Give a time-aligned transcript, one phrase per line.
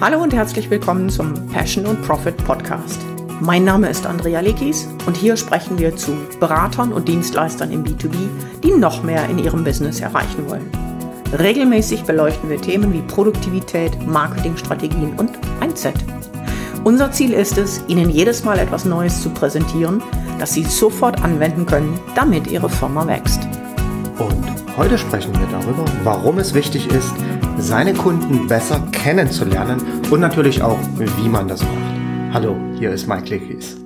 [0.00, 2.98] Hallo und herzlich willkommen zum Passion und Profit Podcast.
[3.38, 8.14] Mein Name ist Andrea Lekis und hier sprechen wir zu Beratern und Dienstleistern im B2B,
[8.64, 10.70] die noch mehr in ihrem Business erreichen wollen.
[11.38, 15.96] Regelmäßig beleuchten wir Themen wie Produktivität, Marketingstrategien und Mindset.
[16.82, 20.02] Unser Ziel ist es, Ihnen jedes Mal etwas Neues zu präsentieren,
[20.38, 23.46] das Sie sofort anwenden können, damit Ihre Firma wächst.
[24.18, 27.12] Und heute sprechen wir darüber, warum es wichtig ist,
[27.60, 32.32] seine Kunden besser kennenzulernen und natürlich auch, wie man das macht.
[32.32, 33.76] Hallo, hier ist Mike Lickis.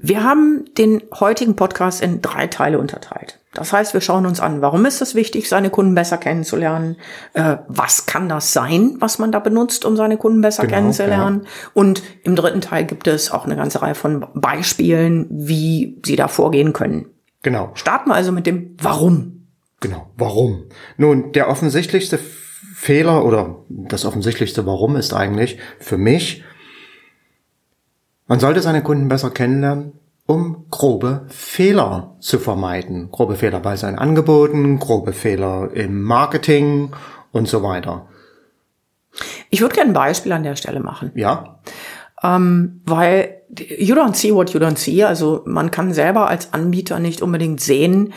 [0.00, 3.38] Wir haben den heutigen Podcast in drei Teile unterteilt.
[3.54, 6.96] Das heißt, wir schauen uns an, warum ist es wichtig, seine Kunden besser kennenzulernen?
[7.34, 11.42] Äh, was kann das sein, was man da benutzt, um seine Kunden besser genau, kennenzulernen?
[11.44, 11.50] Ja.
[11.74, 16.28] Und im dritten Teil gibt es auch eine ganze Reihe von Beispielen, wie Sie da
[16.28, 17.06] vorgehen können.
[17.42, 17.70] Genau.
[17.74, 19.46] Starten wir also mit dem Warum.
[19.80, 20.64] Genau, warum?
[20.96, 22.18] Nun, der offensichtlichste
[22.82, 26.42] Fehler oder das offensichtlichste Warum ist eigentlich für mich,
[28.26, 29.92] man sollte seine Kunden besser kennenlernen,
[30.26, 33.12] um grobe Fehler zu vermeiden.
[33.12, 36.90] Grobe Fehler bei seinen Angeboten, grobe Fehler im Marketing
[37.30, 38.08] und so weiter.
[39.48, 41.12] Ich würde gerne ein Beispiel an der Stelle machen.
[41.14, 41.60] Ja.
[42.20, 45.04] Ähm, weil you don't see what you don't see.
[45.04, 48.12] Also man kann selber als Anbieter nicht unbedingt sehen,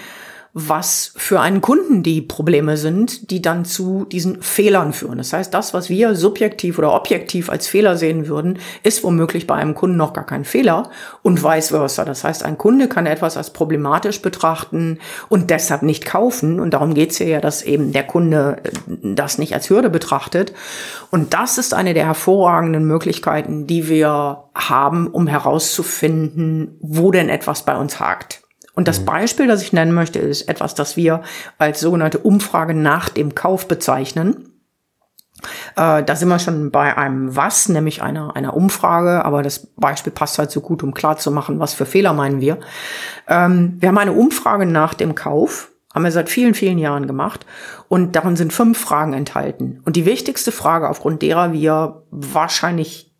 [0.57, 5.17] was für einen Kunden die Probleme sind, die dann zu diesen Fehlern führen.
[5.17, 9.55] Das heißt, das, was wir subjektiv oder objektiv als Fehler sehen würden, ist womöglich bei
[9.55, 10.89] einem Kunden noch gar kein Fehler
[11.23, 12.05] und vice versa.
[12.05, 16.61] Das heißt, ein Kunde kann etwas als problematisch betrachten und deshalb nicht kaufen.
[16.61, 18.69] Und darum geht es ja, dass eben der Kunde äh,
[19.13, 20.53] das nicht als Hürde betrachtet.
[21.11, 27.63] Und das ist eine der hervorragenden Möglichkeiten, die wir haben, um herauszufinden, wo denn etwas
[27.63, 28.44] bei uns hakt.
[28.75, 29.05] Und das mhm.
[29.05, 31.23] Beispiel, das ich nennen möchte, ist etwas, das wir
[31.57, 34.51] als sogenannte Umfrage nach dem Kauf bezeichnen.
[35.75, 40.13] Äh, da sind wir schon bei einem Was, nämlich einer, einer Umfrage, aber das Beispiel
[40.13, 42.59] passt halt so gut, um klarzumachen, was für Fehler meinen wir.
[43.27, 47.45] Ähm, wir haben eine Umfrage nach dem Kauf, haben wir seit vielen, vielen Jahren gemacht
[47.87, 49.81] und darin sind fünf Fragen enthalten.
[49.85, 53.14] Und die wichtigste Frage, aufgrund derer wir wahrscheinlich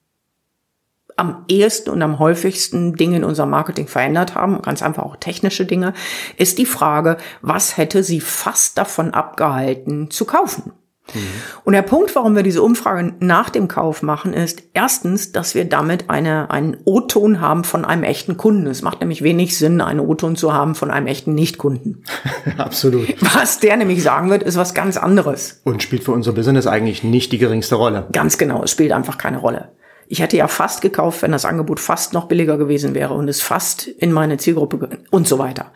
[1.18, 5.66] am ehesten und am häufigsten Dinge in unserem Marketing verändert haben, ganz einfach auch technische
[5.66, 5.94] Dinge,
[6.38, 10.74] ist die Frage, was hätte sie fast davon abgehalten zu kaufen?
[11.14, 11.20] Mhm.
[11.64, 15.66] Und der Punkt, warum wir diese Umfrage nach dem Kauf machen, ist erstens, dass wir
[15.66, 18.68] damit eine, einen O-Ton haben von einem echten Kunden.
[18.68, 22.04] Es macht nämlich wenig Sinn, einen O-Ton zu haben von einem echten Nichtkunden.
[22.58, 23.16] Absolut.
[23.36, 25.62] Was der nämlich sagen wird, ist was ganz anderes.
[25.64, 28.08] Und spielt für unser Business eigentlich nicht die geringste Rolle.
[28.12, 29.70] Ganz genau, es spielt einfach keine Rolle.
[30.08, 33.42] Ich hätte ja fast gekauft, wenn das Angebot fast noch billiger gewesen wäre und es
[33.42, 35.72] fast in meine Zielgruppe und so weiter.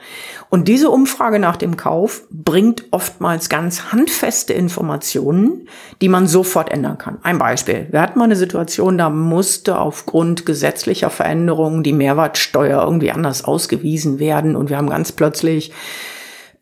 [0.50, 5.68] Und diese Umfrage nach dem Kauf bringt oftmals ganz handfeste Informationen,
[6.02, 7.18] die man sofort ändern kann.
[7.24, 7.88] Ein Beispiel.
[7.90, 14.20] Wir hatten mal eine Situation, da musste aufgrund gesetzlicher Veränderungen die Mehrwertsteuer irgendwie anders ausgewiesen
[14.20, 15.72] werden und wir haben ganz plötzlich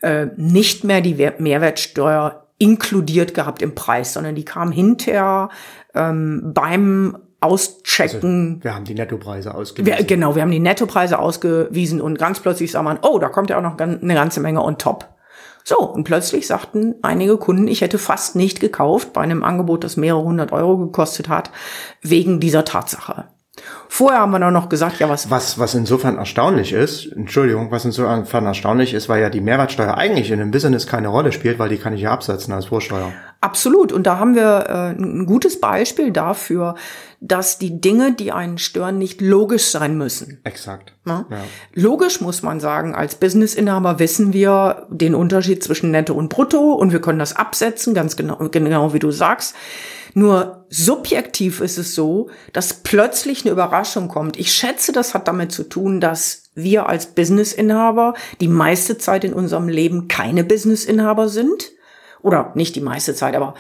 [0.01, 5.49] äh, nicht mehr die Mehrwertsteuer inkludiert gehabt im Preis, sondern die kam hinterher
[5.93, 8.55] ähm, beim auschecken.
[8.55, 9.97] Also wir haben die Nettopreise ausgewiesen.
[9.97, 13.49] Wir, genau, wir haben die Nettopreise ausgewiesen und ganz plötzlich sah man, oh, da kommt
[13.49, 15.07] ja auch noch eine ganze Menge on top.
[15.63, 19.97] So, und plötzlich sagten einige Kunden, ich hätte fast nicht gekauft bei einem Angebot, das
[19.97, 21.51] mehrere hundert Euro gekostet hat,
[22.01, 23.25] wegen dieser Tatsache.
[23.89, 25.29] Vorher haben wir dann noch gesagt, ja, was.
[25.29, 30.31] Was, was insofern erstaunlich ist, Entschuldigung, was insofern erstaunlich ist, weil ja die Mehrwertsteuer eigentlich
[30.31, 33.11] in einem Business keine Rolle spielt, weil die kann ich ja absetzen als Vorsteuer.
[33.39, 33.91] Absolut.
[33.91, 36.75] Und da haben wir äh, ein gutes Beispiel dafür,
[37.19, 40.39] dass die Dinge, die einen stören, nicht logisch sein müssen.
[40.43, 40.93] Exakt.
[41.05, 41.25] Ja?
[41.29, 41.43] Ja.
[41.73, 46.91] Logisch muss man sagen, als Businessinhaber wissen wir den Unterschied zwischen Netto und Brutto und
[46.91, 49.55] wir können das absetzen, ganz genau, genau wie du sagst.
[50.13, 54.37] Nur subjektiv ist es so, dass plötzlich eine Überraschung kommt.
[54.37, 59.33] Ich schätze, das hat damit zu tun, dass wir als Businessinhaber die meiste Zeit in
[59.33, 61.71] unserem Leben keine Businessinhaber sind.
[62.27, 63.53] Oder nicht die meiste Zeit, aber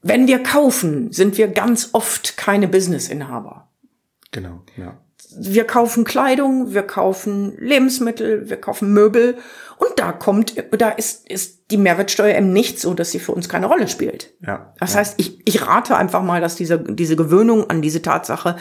[0.00, 3.68] wenn wir kaufen, sind wir ganz oft keine Businessinhaber.
[4.30, 4.96] Genau, ja.
[5.38, 9.36] Wir kaufen Kleidung, wir kaufen Lebensmittel, wir kaufen Möbel
[9.76, 13.50] und da kommt, da ist, ist die Mehrwertsteuer eben nicht so, dass sie für uns
[13.50, 14.32] keine Rolle spielt.
[14.40, 14.72] Ja.
[14.78, 15.00] Das ja.
[15.00, 18.56] heißt, ich, ich rate einfach mal, dass diese, diese Gewöhnung an diese Tatsache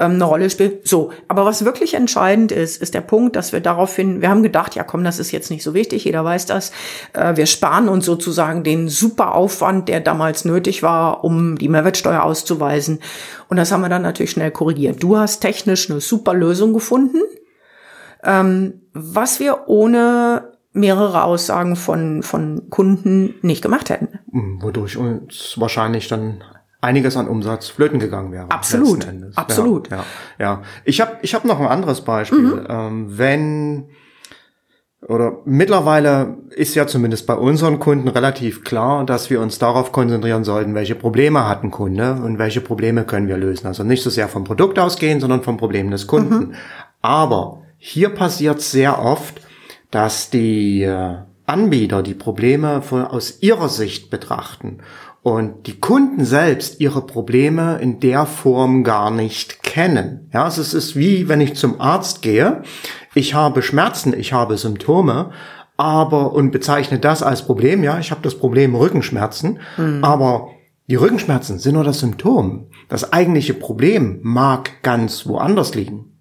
[0.00, 0.86] ähm, eine Rolle spielt.
[0.88, 1.10] So.
[1.28, 4.82] Aber was wirklich entscheidend ist, ist der Punkt, dass wir daraufhin, wir haben gedacht, ja
[4.82, 6.72] komm, das ist jetzt nicht so wichtig, jeder weiß das.
[7.12, 12.22] Äh, wir sparen uns sozusagen den super Aufwand, der damals nötig war, um die Mehrwertsteuer
[12.22, 13.00] auszuweisen.
[13.48, 15.02] Und das haben wir dann natürlich schnell korrigiert.
[15.02, 17.20] Du hast technisch eine super Lösung gefunden.
[18.24, 24.18] Ähm, was wir ohne mehrere Aussagen von, von Kunden nicht gemacht hätten.
[24.32, 26.42] Hm, wodurch uns wahrscheinlich dann
[26.84, 28.50] einiges an Umsatz flöten gegangen wäre.
[28.50, 29.90] Absolut, absolut.
[29.90, 30.04] Ja, ja,
[30.38, 30.62] ja.
[30.84, 32.38] Ich habe ich hab noch ein anderes Beispiel.
[32.38, 32.66] Mhm.
[32.68, 33.88] Ähm, wenn
[35.06, 40.44] oder mittlerweile ist ja zumindest bei unseren Kunden relativ klar, dass wir uns darauf konzentrieren
[40.44, 43.66] sollten, welche Probleme hat ein Kunde und welche Probleme können wir lösen.
[43.66, 46.34] Also nicht so sehr vom Produkt ausgehen, sondern vom Problem des Kunden.
[46.34, 46.54] Mhm.
[47.02, 49.42] Aber hier passiert sehr oft,
[49.90, 54.78] dass die äh, Anbieter die Probleme von, aus ihrer Sicht betrachten
[55.24, 60.28] und die Kunden selbst ihre Probleme in der Form gar nicht kennen.
[60.34, 62.62] Ja, also es ist wie wenn ich zum Arzt gehe,
[63.14, 65.30] ich habe Schmerzen, ich habe Symptome,
[65.78, 70.04] aber und bezeichne das als Problem, ja, ich habe das Problem Rückenschmerzen, mhm.
[70.04, 70.50] aber
[70.88, 72.66] die Rückenschmerzen sind nur das Symptom.
[72.90, 76.18] Das eigentliche Problem mag ganz woanders liegen.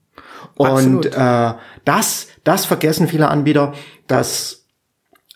[0.56, 1.54] Und äh,
[1.84, 3.74] das, das vergessen viele Anbieter,
[4.08, 4.63] dass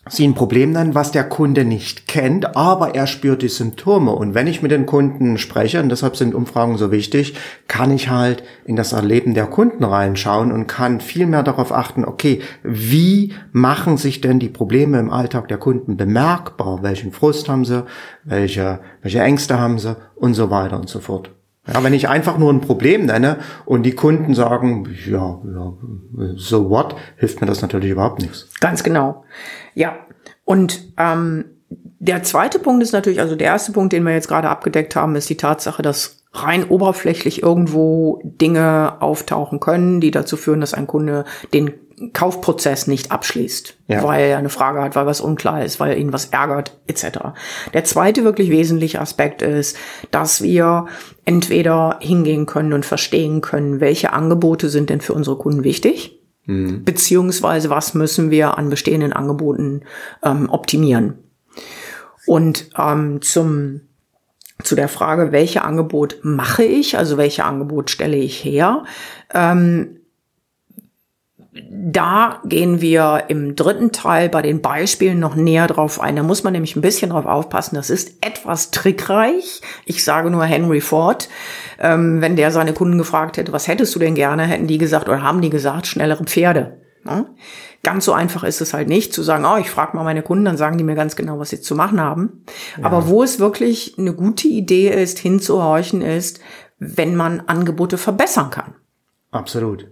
[0.08, 4.12] sie ein Problem nennen, was der Kunde nicht kennt, aber er spürt die Symptome.
[4.12, 7.34] Und wenn ich mit den Kunden spreche, und deshalb sind Umfragen so wichtig,
[7.66, 12.04] kann ich halt in das Erleben der Kunden reinschauen und kann viel mehr darauf achten,
[12.04, 16.82] okay, wie machen sich denn die Probleme im Alltag der Kunden bemerkbar?
[16.82, 17.84] Welchen Frust haben sie?
[18.24, 19.96] Welche, welche Ängste haben sie?
[20.14, 21.30] Und so weiter und so fort.
[21.72, 25.72] Ja, wenn ich einfach nur ein Problem nenne und die Kunden sagen, ja, ja,
[26.36, 28.48] so what, hilft mir das natürlich überhaupt nichts.
[28.60, 29.24] Ganz genau.
[29.74, 29.96] Ja.
[30.44, 31.44] Und ähm,
[31.98, 35.14] der zweite Punkt ist natürlich, also der erste Punkt, den wir jetzt gerade abgedeckt haben,
[35.16, 40.86] ist die Tatsache, dass rein oberflächlich irgendwo Dinge auftauchen können, die dazu führen, dass ein
[40.86, 41.72] Kunde den
[42.12, 44.02] Kaufprozess nicht abschließt, ja.
[44.02, 47.18] weil er eine Frage hat, weil was unklar ist, weil ihn was ärgert, etc.
[47.74, 49.76] Der zweite wirklich wesentliche Aspekt ist,
[50.10, 50.86] dass wir
[51.24, 56.84] entweder hingehen können und verstehen können, welche Angebote sind denn für unsere Kunden wichtig, mhm.
[56.84, 59.82] beziehungsweise was müssen wir an bestehenden Angeboten
[60.22, 61.18] ähm, optimieren.
[62.26, 63.80] Und ähm, zum
[64.62, 68.84] zu der Frage, welche Angebot mache ich, also welche Angebot stelle ich her,
[69.32, 70.00] ähm,
[71.70, 76.16] da gehen wir im dritten Teil bei den Beispielen noch näher drauf ein.
[76.16, 77.76] Da muss man nämlich ein bisschen drauf aufpassen.
[77.76, 79.60] Das ist etwas trickreich.
[79.84, 81.28] Ich sage nur Henry Ford.
[81.78, 85.08] Ähm, wenn der seine Kunden gefragt hätte, was hättest du denn gerne, hätten die gesagt
[85.08, 86.78] oder haben die gesagt, schnellere Pferde.
[87.04, 87.26] Ja?
[87.82, 90.44] Ganz so einfach ist es halt nicht zu sagen, oh, ich frage mal meine Kunden,
[90.44, 92.44] dann sagen die mir ganz genau, was sie zu machen haben.
[92.76, 92.84] Ja.
[92.84, 96.40] Aber wo es wirklich eine gute Idee ist, hinzuhorchen, ist,
[96.78, 98.74] wenn man Angebote verbessern kann.
[99.30, 99.88] Absolut.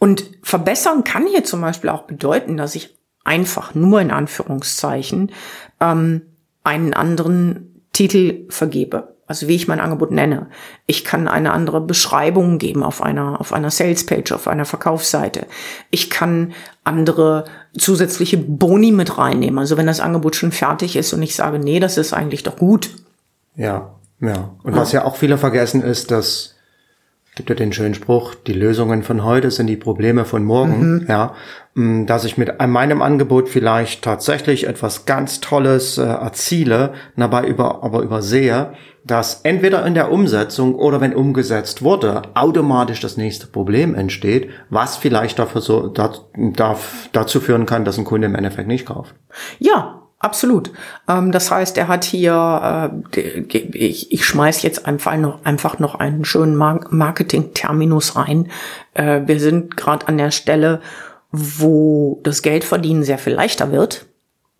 [0.00, 5.30] Und verbessern kann hier zum Beispiel auch bedeuten, dass ich einfach nur in Anführungszeichen
[5.78, 6.22] ähm,
[6.64, 9.14] einen anderen Titel vergebe.
[9.26, 10.48] Also wie ich mein Angebot nenne.
[10.86, 15.46] Ich kann eine andere Beschreibung geben auf einer, auf einer Salespage, auf einer Verkaufsseite.
[15.90, 16.52] Ich kann
[16.82, 17.44] andere
[17.78, 19.58] zusätzliche Boni mit reinnehmen.
[19.58, 22.56] Also wenn das Angebot schon fertig ist und ich sage, nee, das ist eigentlich doch
[22.56, 22.90] gut.
[23.54, 24.56] Ja, ja.
[24.62, 26.56] Und was ja auch viele vergessen ist, dass
[27.36, 31.06] gibt ja den schönen Spruch, die Lösungen von heute sind die Probleme von morgen, mhm.
[31.08, 31.34] ja,
[31.74, 37.84] mm, dass ich mit meinem Angebot vielleicht tatsächlich etwas ganz Tolles äh, erziele, dabei über,
[37.84, 38.72] aber übersehe,
[39.04, 44.96] dass entweder in der Umsetzung oder wenn umgesetzt wurde, automatisch das nächste Problem entsteht, was
[44.96, 49.14] vielleicht dafür so, da, darf, dazu führen kann, dass ein Kunde im Endeffekt nicht kauft.
[49.58, 50.70] Ja, Absolut.
[51.08, 53.20] Ähm, das heißt, er hat hier, äh,
[53.72, 58.50] ich, ich schmeiß jetzt einfach noch, einfach noch einen schönen Marketing-Terminus rein.
[58.92, 60.82] Äh, wir sind gerade an der Stelle,
[61.32, 64.06] wo das Geldverdienen sehr viel leichter wird,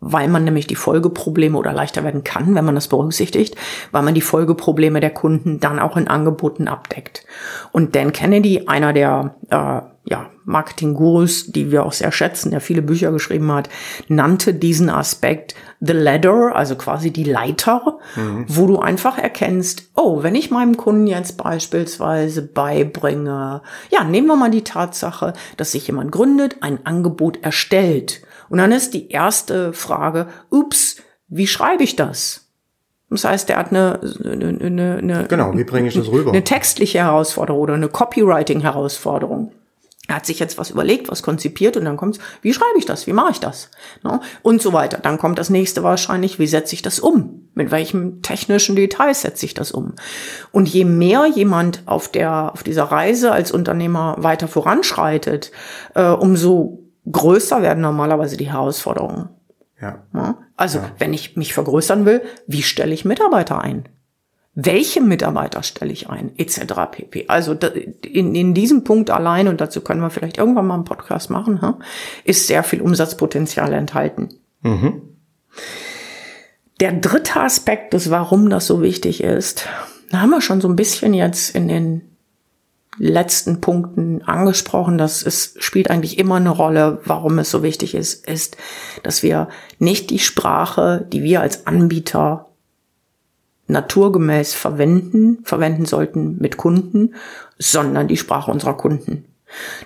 [0.00, 3.54] weil man nämlich die Folgeprobleme oder leichter werden kann, wenn man das berücksichtigt,
[3.90, 7.26] weil man die Folgeprobleme der Kunden dann auch in Angeboten abdeckt.
[7.70, 12.82] Und Dan Kennedy, einer der äh, ja, Marketing-Gurus, die wir auch sehr schätzen, der viele
[12.82, 13.68] Bücher geschrieben hat,
[14.08, 18.46] nannte diesen Aspekt The Ladder, also quasi die Leiter, mhm.
[18.48, 24.36] wo du einfach erkennst, oh, wenn ich meinem Kunden jetzt beispielsweise beibringe, ja, nehmen wir
[24.36, 28.22] mal die Tatsache, dass sich jemand gründet, ein Angebot erstellt.
[28.48, 30.96] Und dann ist die erste Frage, ups,
[31.28, 32.46] wie schreibe ich das?
[33.10, 36.30] Das heißt, der hat eine, eine, eine, eine genau, wie bringe ich das rüber?
[36.30, 39.52] Eine textliche Herausforderung oder eine Copywriting-Herausforderung.
[40.10, 43.06] Er hat sich jetzt was überlegt, was konzipiert und dann kommt wie schreibe ich das,
[43.06, 43.70] wie mache ich das?
[44.02, 44.18] Ne?
[44.42, 44.98] Und so weiter.
[44.98, 47.48] Dann kommt das nächste wahrscheinlich, wie setze ich das um?
[47.54, 49.94] Mit welchen technischen Details setze ich das um?
[50.50, 55.52] Und je mehr jemand auf der, auf dieser Reise als Unternehmer weiter voranschreitet,
[55.94, 59.28] äh, umso größer werden normalerweise die Herausforderungen.
[59.80, 60.02] Ja.
[60.12, 60.38] ja?
[60.56, 60.90] Also, ja.
[60.98, 63.88] wenn ich mich vergrößern will, wie stelle ich Mitarbeiter ein?
[64.54, 66.74] Welche Mitarbeiter stelle ich ein, etc.
[66.90, 67.26] pp.
[67.28, 71.30] Also in, in diesem Punkt allein, und dazu können wir vielleicht irgendwann mal einen Podcast
[71.30, 71.60] machen,
[72.24, 74.28] ist sehr viel Umsatzpotenzial enthalten.
[74.62, 75.00] Mhm.
[76.80, 79.66] der dritte Aspekt des, warum das so wichtig ist,
[80.10, 82.02] da haben wir schon so ein bisschen jetzt in den
[82.98, 88.26] letzten Punkten angesprochen, dass es spielt eigentlich immer eine Rolle, warum es so wichtig ist,
[88.26, 88.56] ist,
[89.02, 92.49] dass wir nicht die Sprache, die wir als Anbieter
[93.70, 97.14] naturgemäß verwenden, verwenden sollten mit Kunden,
[97.58, 99.24] sondern die Sprache unserer Kunden.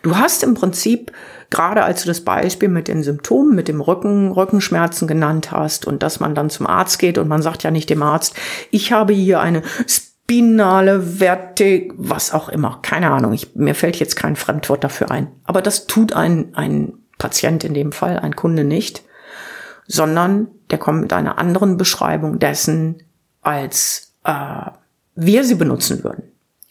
[0.02, 1.12] Du hast im Prinzip,
[1.50, 6.02] gerade als du das Beispiel mit den Symptomen, mit dem Rücken, Rückenschmerzen genannt hast und
[6.02, 8.34] dass man dann zum Arzt geht und man sagt ja nicht dem Arzt,
[8.70, 14.16] ich habe hier eine spinale Vertik, was auch immer, keine Ahnung, ich, mir fällt jetzt
[14.16, 15.28] kein Fremdwort dafür ein.
[15.44, 19.02] Aber das tut ein, ein Patient in dem Fall, ein Kunde nicht,
[19.86, 23.02] sondern der kommt mit einer anderen Beschreibung dessen,
[23.44, 24.70] als äh,
[25.14, 26.24] wir sie benutzen würden.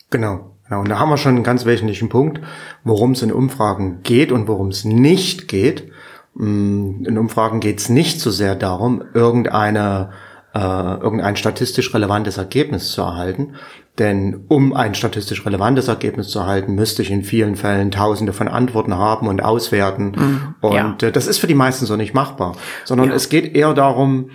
[0.09, 0.51] Genau.
[0.69, 2.41] Ja, und da haben wir schon einen ganz wesentlichen Punkt,
[2.83, 5.91] worum es in Umfragen geht und worum es nicht geht.
[6.35, 10.11] Mm, in Umfragen geht es nicht so sehr darum, irgendeine,
[10.53, 13.55] äh, irgendein statistisch relevantes Ergebnis zu erhalten.
[13.99, 18.47] Denn um ein statistisch relevantes Ergebnis zu erhalten, müsste ich in vielen Fällen tausende von
[18.47, 20.15] Antworten haben und auswerten.
[20.17, 21.07] Mhm, und ja.
[21.07, 22.55] äh, das ist für die meisten so nicht machbar.
[22.85, 23.15] Sondern ja.
[23.15, 24.31] es geht eher darum,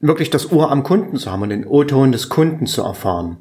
[0.00, 3.36] wirklich das Ohr am Kunden zu haben und den O-Ton des Kunden zu erfahren.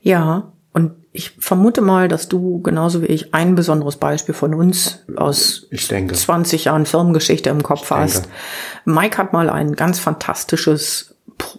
[0.00, 5.00] Ja, und ich vermute mal, dass du genauso wie ich ein besonderes Beispiel von uns
[5.16, 8.28] aus 20 Jahren Firmengeschichte im Kopf hast.
[8.86, 11.58] Mike hat mal ein ganz fantastisches Pro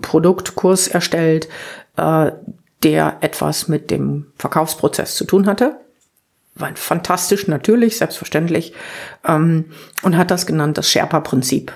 [0.00, 1.48] Produktkurs erstellt,
[1.96, 2.32] äh,
[2.82, 5.76] der etwas mit dem Verkaufsprozess zu tun hatte.
[6.54, 8.72] War fantastisch, natürlich, selbstverständlich.
[9.26, 9.66] Ähm,
[10.02, 11.72] und hat das genannt das Sherpa-Prinzip.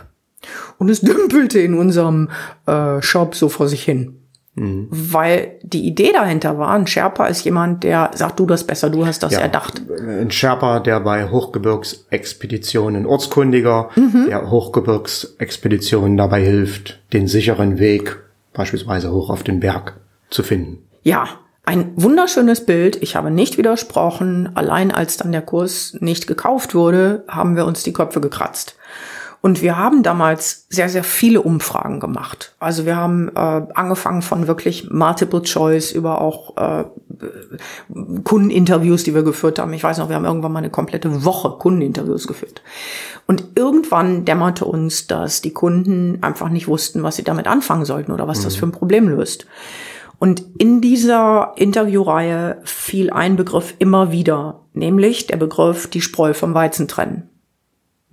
[0.79, 2.31] Und es dümpelte in unserem
[2.67, 4.19] äh, Shop so vor sich hin.
[4.57, 4.87] Mhm.
[4.91, 9.05] Weil die Idee dahinter war, ein Sherpa ist jemand, der sagt, du das besser, du
[9.05, 9.83] hast das ja, erdacht.
[9.99, 14.27] Ein Sherpa, der bei Hochgebirgsexpeditionen ortskundiger, mhm.
[14.29, 18.17] der Hochgebirgsexpeditionen dabei hilft, den sicheren Weg
[18.53, 19.95] beispielsweise hoch auf den Berg
[20.31, 20.79] zu finden.
[21.03, 21.29] Ja,
[21.67, 23.03] ein wunderschönes Bild.
[23.03, 24.51] Ich habe nicht widersprochen.
[24.55, 28.77] Allein als dann der Kurs nicht gekauft wurde, haben wir uns die Köpfe gekratzt.
[29.45, 32.55] Und wir haben damals sehr, sehr viele Umfragen gemacht.
[32.61, 36.85] Also wir haben äh, angefangen von wirklich Multiple Choice über auch äh,
[38.25, 39.75] Kundeninterviews, die wir geführt haben.
[39.75, 42.63] Ich weiß noch, wir haben irgendwann mal eine komplette Woche Kundeninterviews geführt.
[43.27, 48.13] Und irgendwann dämmerte uns, dass die Kunden einfach nicht wussten, was sie damit anfangen sollten
[48.13, 48.45] oder was mhm.
[48.45, 49.47] das für ein Problem löst.
[50.19, 56.55] Und in dieser Interviewreihe fiel ein Begriff immer wieder, nämlich der Begriff die Spreu vom
[56.55, 57.29] Weizen trennen.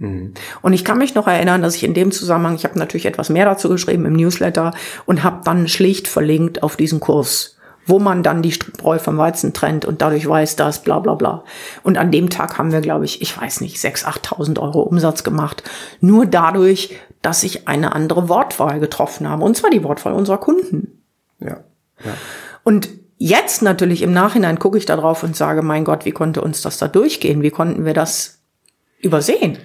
[0.02, 0.34] Mhm.
[0.64, 3.30] Und ich kann mich noch erinnern, dass ich in dem Zusammenhang, ich habe natürlich etwas
[3.30, 4.74] mehr dazu geschrieben im Newsletter
[5.06, 9.54] und habe dann schlicht verlinkt auf diesen Kurs, wo man dann die Spreu vom Weizen
[9.54, 11.44] trennt und dadurch weiß das, bla bla bla.
[11.84, 15.24] Und an dem Tag haben wir, glaube ich, ich weiß nicht, 6.000, 8.000 Euro Umsatz
[15.24, 15.64] gemacht.
[16.00, 19.44] Nur dadurch, dass ich eine andere Wortwahl getroffen habe.
[19.44, 21.04] Und zwar die Wortwahl unserer Kunden.
[21.40, 21.58] Ja.
[22.04, 22.14] ja.
[22.64, 22.90] Und
[23.20, 26.64] jetzt natürlich im Nachhinein gucke ich da drauf und sage, mein Gott, wie konnte uns
[26.64, 27.44] das da durchgehen?
[27.44, 28.40] Wie konnten wir das
[29.00, 29.60] übersehen?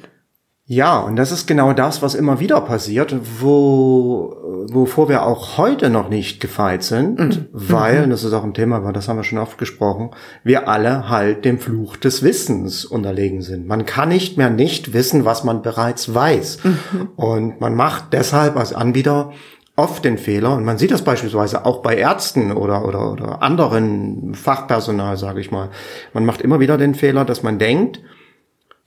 [0.68, 4.36] Ja, und das ist genau das, was immer wieder passiert, wo,
[4.68, 7.46] wovor wir auch heute noch nicht gefeit sind, mhm.
[7.52, 10.10] weil, und das ist auch ein Thema, aber das haben wir schon oft gesprochen,
[10.42, 13.68] wir alle halt dem Fluch des Wissens unterlegen sind.
[13.68, 16.64] Man kann nicht mehr nicht wissen, was man bereits weiß.
[16.64, 17.08] Mhm.
[17.14, 19.30] Und man macht deshalb als Anbieter
[19.76, 24.34] oft den Fehler, und man sieht das beispielsweise auch bei Ärzten oder, oder, oder anderen
[24.34, 25.68] Fachpersonal, sage ich mal,
[26.12, 28.00] man macht immer wieder den Fehler, dass man denkt,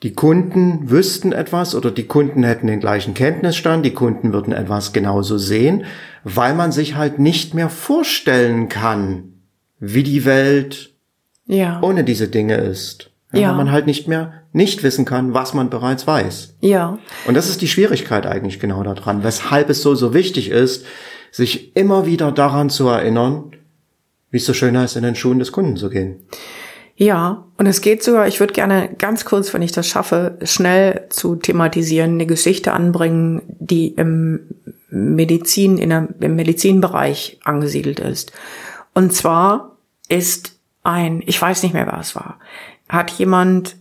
[0.03, 4.93] die Kunden wüssten etwas oder die Kunden hätten den gleichen Kenntnisstand, die Kunden würden etwas
[4.93, 5.83] genauso sehen,
[6.23, 9.33] weil man sich halt nicht mehr vorstellen kann,
[9.79, 10.93] wie die Welt
[11.47, 11.81] ja.
[11.81, 13.11] ohne diese Dinge ist.
[13.33, 13.49] Ja, ja.
[13.49, 16.55] Weil man halt nicht mehr nicht wissen kann, was man bereits weiß.
[16.61, 16.97] Ja.
[17.27, 20.85] Und das ist die Schwierigkeit eigentlich genau daran, weshalb es so, so wichtig ist,
[21.31, 23.51] sich immer wieder daran zu erinnern,
[24.31, 26.21] wie es so schön heißt, in den Schuhen des Kunden zu gehen.
[27.01, 31.05] Ja, und es geht sogar, ich würde gerne ganz kurz, wenn ich das schaffe, schnell
[31.09, 34.41] zu thematisieren, eine Geschichte anbringen, die im
[34.89, 38.33] Medizin, in der, im Medizinbereich angesiedelt ist.
[38.93, 39.77] Und zwar
[40.09, 42.37] ist ein, ich weiß nicht mehr, wer es war,
[42.89, 43.77] hat jemand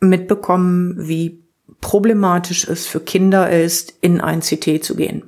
[0.00, 1.42] mitbekommen, wie
[1.80, 5.22] problematisch es für Kinder ist, in ein CT zu gehen.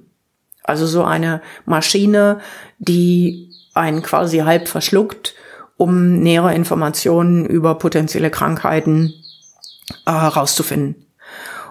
[0.64, 2.40] Also so eine Maschine,
[2.78, 5.34] die einen quasi halb verschluckt
[5.80, 9.14] um nähere Informationen über potenzielle Krankheiten
[10.04, 11.06] äh, rauszufinden.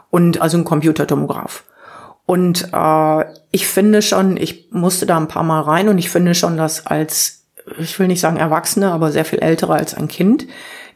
[0.09, 1.63] Und also ein Computertomograph.
[2.25, 6.33] Und äh, ich finde schon, ich musste da ein paar Mal rein und ich finde
[6.33, 7.43] schon, dass als,
[7.77, 10.47] ich will nicht sagen Erwachsene, aber sehr viel ältere als ein Kind,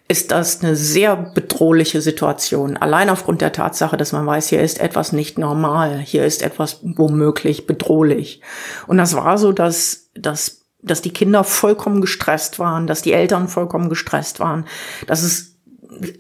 [0.08, 2.78] ist das eine sehr bedrohliche Situation.
[2.78, 6.80] Allein aufgrund der Tatsache, dass man weiß, hier ist etwas nicht normal, hier ist etwas
[6.82, 8.42] womöglich bedrohlich.
[8.88, 13.48] Und das war so, dass, dass dass die Kinder vollkommen gestresst waren, dass die Eltern
[13.48, 14.66] vollkommen gestresst waren,
[15.08, 15.54] dass es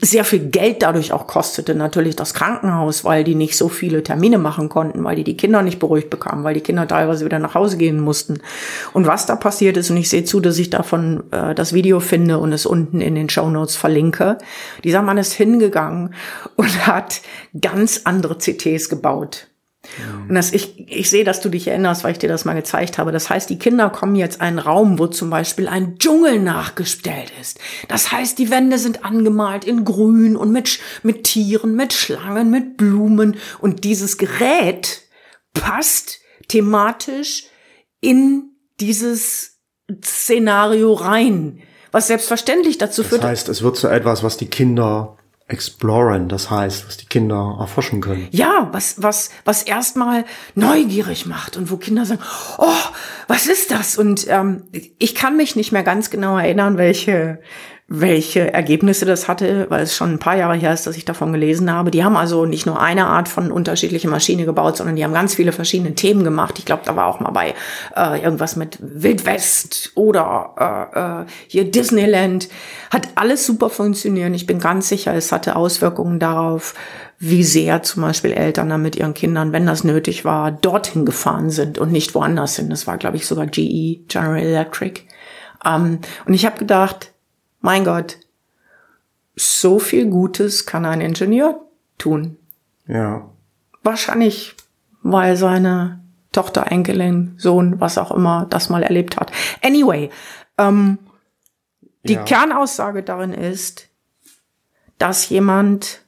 [0.01, 4.37] sehr viel Geld dadurch auch kostete natürlich das Krankenhaus, weil die nicht so viele Termine
[4.37, 7.55] machen konnten, weil die die Kinder nicht beruhigt bekamen, weil die Kinder teilweise wieder nach
[7.55, 8.41] Hause gehen mussten.
[8.93, 11.99] Und was da passiert ist, und ich sehe zu, dass ich davon äh, das Video
[11.99, 14.37] finde und es unten in den Show Notes verlinke.
[14.83, 16.13] Dieser Mann ist hingegangen
[16.55, 17.21] und hat
[17.59, 19.47] ganz andere CTs gebaut.
[20.27, 22.97] Und das, ich, ich sehe, dass du dich erinnerst, weil ich dir das mal gezeigt
[22.97, 23.11] habe.
[23.11, 27.59] Das heißt, die Kinder kommen jetzt einen Raum, wo zum Beispiel ein Dschungel nachgestellt ist.
[27.89, 32.77] Das heißt, die Wände sind angemalt in Grün und mit, mit Tieren, mit Schlangen, mit
[32.77, 33.37] Blumen.
[33.59, 35.01] Und dieses Gerät
[35.53, 37.45] passt thematisch
[37.99, 39.59] in dieses
[40.03, 41.59] Szenario rein.
[41.91, 43.21] Was selbstverständlich dazu führt.
[43.21, 45.17] Das heißt, es wird so etwas, was die Kinder
[45.53, 48.27] exploren, das heißt, was die Kinder erforschen können.
[48.31, 52.21] Ja, was, was, was erstmal neugierig macht und wo Kinder sagen,
[52.57, 52.67] oh,
[53.27, 53.97] was ist das?
[53.97, 54.63] Und ähm,
[54.97, 57.39] ich kann mich nicht mehr ganz genau erinnern, welche,
[57.87, 61.33] welche Ergebnisse das hatte, weil es schon ein paar Jahre her ist, dass ich davon
[61.33, 61.91] gelesen habe.
[61.91, 65.35] Die haben also nicht nur eine Art von unterschiedliche Maschine gebaut, sondern die haben ganz
[65.35, 66.57] viele verschiedene Themen gemacht.
[66.57, 67.53] Ich glaube, da war auch mal bei
[67.95, 72.47] äh, irgendwas mit Wildwest oder äh, äh, hier Disneyland.
[72.89, 74.33] Hat alles super funktioniert.
[74.33, 76.75] Ich bin ganz sicher, es hatte Auswirkungen darauf,
[77.19, 81.49] wie sehr zum Beispiel Eltern dann mit ihren Kindern, wenn das nötig war, dorthin gefahren
[81.49, 82.69] sind und nicht woanders hin.
[82.69, 85.01] Das war, glaube ich, sogar GE, General Electric.
[85.65, 87.12] Ähm, und ich habe gedacht,
[87.63, 88.17] mein Gott,
[89.37, 91.61] so viel Gutes kann ein Ingenieur
[91.97, 92.37] tun.
[92.87, 93.29] Ja.
[93.83, 94.55] Wahrscheinlich,
[95.01, 96.01] weil seine
[96.33, 99.31] Tochter, Enkelin, Sohn, was auch immer, das mal erlebt hat.
[99.63, 100.09] Anyway,
[100.57, 100.99] ähm,
[102.03, 102.23] die ja.
[102.23, 103.87] Kernaussage darin ist,
[104.97, 106.01] dass jemand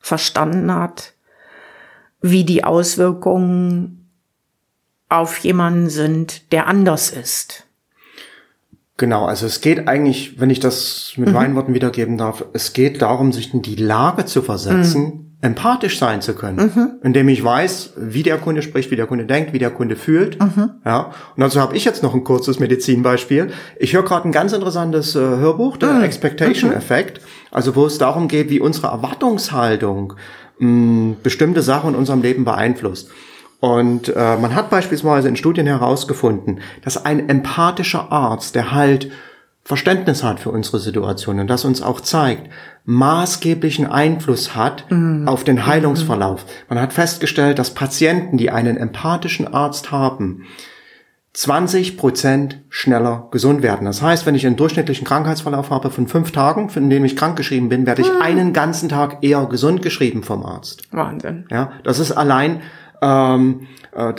[0.00, 1.14] verstanden hat,
[2.20, 4.10] wie die Auswirkungen
[5.08, 7.64] auf jemanden sind, der anders ist.
[8.98, 11.34] Genau, also es geht eigentlich, wenn ich das mit mhm.
[11.34, 15.26] meinen Worten wiedergeben darf, es geht darum, sich in die Lage zu versetzen, mhm.
[15.40, 16.90] empathisch sein zu können, mhm.
[17.04, 20.42] indem ich weiß, wie der Kunde spricht, wie der Kunde denkt, wie der Kunde fühlt.
[20.42, 20.70] Mhm.
[20.84, 23.52] Ja, und also habe ich jetzt noch ein kurzes Medizinbeispiel.
[23.78, 26.02] Ich höre gerade ein ganz interessantes äh, Hörbuch, der mhm.
[26.02, 26.76] Expectation mhm.
[26.76, 27.20] Effect,
[27.52, 30.14] also wo es darum geht, wie unsere Erwartungshaltung
[30.58, 33.08] mh, bestimmte Sachen in unserem Leben beeinflusst.
[33.60, 39.10] Und äh, man hat beispielsweise in Studien herausgefunden, dass ein empathischer Arzt, der halt
[39.64, 42.50] Verständnis hat für unsere Situation und das uns auch zeigt,
[42.86, 45.28] maßgeblichen Einfluss hat mhm.
[45.28, 46.46] auf den Heilungsverlauf.
[46.70, 50.46] Man hat festgestellt, dass Patienten, die einen empathischen Arzt haben,
[51.34, 53.84] 20 Prozent schneller gesund werden.
[53.84, 57.68] Das heißt, wenn ich einen durchschnittlichen Krankheitsverlauf habe von fünf Tagen, in dem ich krankgeschrieben
[57.68, 58.22] bin, werde ich mhm.
[58.22, 60.82] einen ganzen Tag eher gesund geschrieben vom Arzt.
[60.90, 61.44] Wahnsinn.
[61.50, 62.62] Ja, das ist allein
[63.02, 64.12] ähm, äh,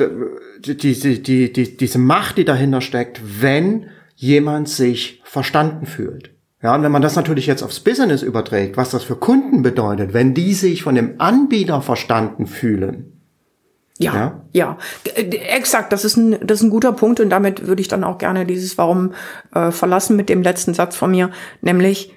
[0.59, 6.31] die, die, die, die, diese Macht, die dahinter steckt, wenn jemand sich verstanden fühlt.
[6.61, 10.13] Ja, und wenn man das natürlich jetzt aufs Business überträgt, was das für Kunden bedeutet,
[10.13, 13.13] wenn die sich von dem Anbieter verstanden fühlen.
[13.97, 14.77] Ja, ja, ja,
[15.15, 15.93] äh, exakt.
[15.93, 18.45] Das ist ein, das ist ein guter Punkt und damit würde ich dann auch gerne
[18.45, 19.13] dieses Warum
[19.53, 22.13] äh, verlassen mit dem letzten Satz von mir, nämlich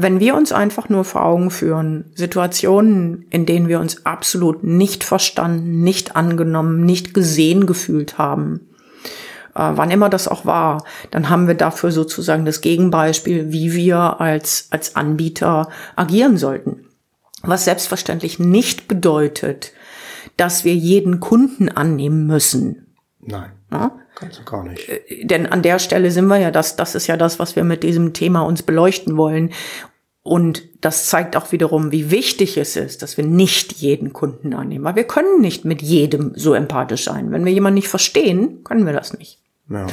[0.00, 5.02] wenn wir uns einfach nur vor Augen führen, Situationen, in denen wir uns absolut nicht
[5.02, 8.60] verstanden, nicht angenommen, nicht gesehen gefühlt haben,
[9.56, 14.20] äh, wann immer das auch war, dann haben wir dafür sozusagen das Gegenbeispiel, wie wir
[14.20, 16.86] als, als Anbieter agieren sollten.
[17.42, 19.72] Was selbstverständlich nicht bedeutet,
[20.36, 22.86] dass wir jeden Kunden annehmen müssen.
[23.20, 23.50] Nein.
[23.72, 23.98] Ja?
[24.18, 24.88] Ganz gar nicht.
[24.88, 27.64] Äh, denn an der Stelle sind wir ja, das, das ist ja das, was wir
[27.64, 29.50] mit diesem Thema uns beleuchten wollen.
[30.22, 34.84] Und das zeigt auch wiederum, wie wichtig es ist, dass wir nicht jeden Kunden annehmen.
[34.84, 37.30] Weil wir können nicht mit jedem so empathisch sein.
[37.30, 39.40] Wenn wir jemanden nicht verstehen, können wir das nicht.
[39.70, 39.86] Ja.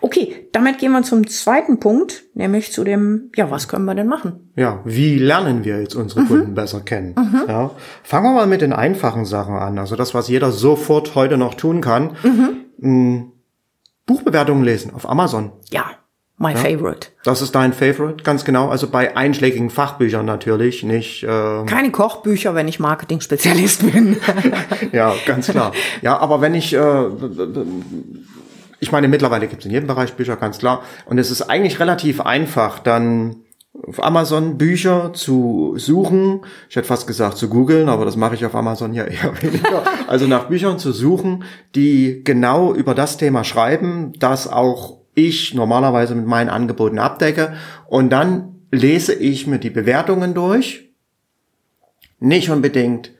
[0.00, 4.08] Okay, damit gehen wir zum zweiten Punkt, nämlich zu dem, ja, was können wir denn
[4.08, 4.50] machen?
[4.56, 6.28] Ja, wie lernen wir jetzt unsere mhm.
[6.28, 7.14] Kunden besser kennen?
[7.16, 7.42] Mhm.
[7.48, 7.70] Ja,
[8.02, 9.78] fangen wir mal mit den einfachen Sachen an.
[9.78, 12.16] Also das, was jeder sofort heute noch tun kann.
[12.78, 13.31] Mhm.
[14.06, 15.52] Buchbewertungen lesen auf Amazon.
[15.70, 15.90] Ja,
[16.42, 17.08] My ja, favorite.
[17.22, 18.68] Das ist dein Favorite, ganz genau.
[18.68, 21.22] Also bei einschlägigen Fachbüchern natürlich, nicht.
[21.22, 24.16] Äh Keine Kochbücher, wenn ich Marketing-Spezialist bin.
[24.92, 25.70] ja, ganz klar.
[26.00, 27.04] Ja, aber wenn ich, äh,
[28.80, 30.82] ich meine, mittlerweile gibt es in jedem Bereich Bücher, ganz klar.
[31.04, 33.36] Und es ist eigentlich relativ einfach, dann
[33.74, 36.42] auf Amazon Bücher zu suchen.
[36.68, 39.84] Ich hätte fast gesagt zu googeln, aber das mache ich auf Amazon ja eher weniger.
[40.06, 46.14] Also nach Büchern zu suchen, die genau über das Thema schreiben, das auch ich normalerweise
[46.14, 47.54] mit meinen Angeboten abdecke
[47.86, 50.90] und dann lese ich mir die Bewertungen durch.
[52.18, 53.12] Nicht unbedingt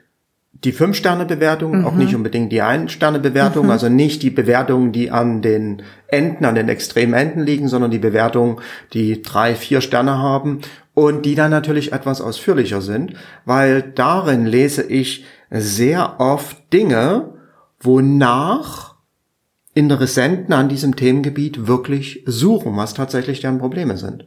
[0.52, 1.86] die Fünf-Sterne-Bewertung, mhm.
[1.86, 3.70] auch nicht unbedingt die Ein-Sterne-Bewertung, mhm.
[3.70, 7.98] also nicht die Bewertungen, die an den Enden, an den extremen Enden liegen, sondern die
[7.98, 8.58] Bewertungen,
[8.92, 10.60] die drei, vier Sterne haben
[10.94, 17.34] und die dann natürlich etwas ausführlicher sind, weil darin lese ich sehr oft Dinge,
[17.80, 18.92] wonach
[19.74, 24.26] Interessenten an diesem Themengebiet wirklich suchen, was tatsächlich deren Probleme sind.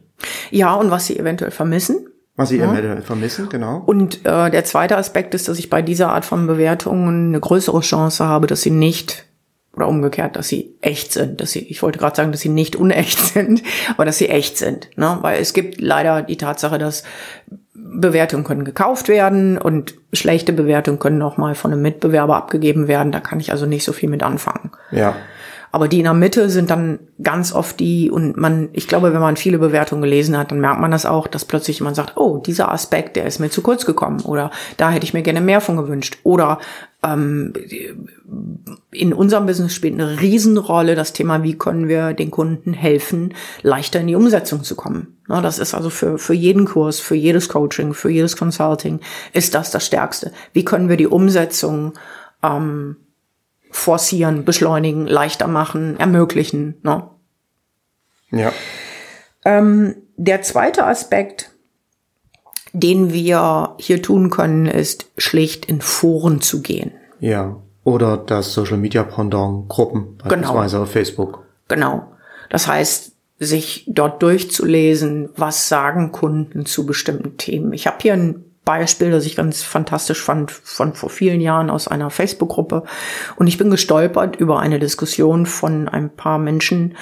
[0.50, 2.08] Ja, und was sie eventuell vermissen.
[2.36, 3.00] Was Sie ja.
[3.00, 3.82] vermissen, genau.
[3.86, 7.80] Und äh, der zweite Aspekt ist, dass ich bei dieser Art von Bewertungen eine größere
[7.80, 9.24] Chance habe, dass sie nicht
[9.74, 12.76] oder umgekehrt, dass sie echt sind, dass sie, ich wollte gerade sagen, dass sie nicht
[12.76, 15.18] unecht sind, aber dass sie echt sind, ne?
[15.20, 17.04] Weil es gibt leider die Tatsache, dass
[17.74, 23.12] Bewertungen können gekauft werden und schlechte Bewertungen können auch mal von einem Mitbewerber abgegeben werden.
[23.12, 24.72] Da kann ich also nicht so viel mit anfangen.
[24.90, 25.14] Ja.
[25.76, 29.20] Aber die in der Mitte sind dann ganz oft die, und man, ich glaube, wenn
[29.20, 32.38] man viele Bewertungen gelesen hat, dann merkt man das auch, dass plötzlich jemand sagt, oh,
[32.38, 35.60] dieser Aspekt, der ist mir zu kurz gekommen oder da hätte ich mir gerne mehr
[35.60, 36.16] von gewünscht.
[36.22, 36.60] Oder
[37.04, 37.52] ähm,
[38.90, 44.00] in unserem Business spielt eine Riesenrolle das Thema, wie können wir den Kunden helfen, leichter
[44.00, 45.18] in die Umsetzung zu kommen.
[45.28, 49.00] Na, das ist also für, für jeden Kurs, für jedes Coaching, für jedes Consulting
[49.34, 50.32] ist das das Stärkste.
[50.54, 51.92] Wie können wir die Umsetzung
[52.42, 52.96] ähm,
[53.76, 56.76] forcieren, beschleunigen, leichter machen, ermöglichen.
[56.82, 57.08] Ne?
[58.30, 58.52] Ja.
[59.44, 61.50] Ähm, der zweite Aspekt,
[62.72, 66.92] den wir hier tun können, ist schlicht in Foren zu gehen.
[67.20, 67.56] Ja.
[67.84, 70.28] Oder das Social Media Pendant Gruppen, genau.
[70.28, 70.82] beispielsweise genau.
[70.82, 71.44] auf Facebook.
[71.68, 72.12] Genau.
[72.50, 77.72] Das heißt, sich dort durchzulesen, was sagen Kunden zu bestimmten Themen.
[77.74, 81.88] Ich habe hier ein Beispiel, das ich ganz fantastisch fand, von vor vielen Jahren aus
[81.88, 82.82] einer Facebook-Gruppe.
[83.36, 86.96] Und ich bin gestolpert über eine Diskussion von ein paar Menschen,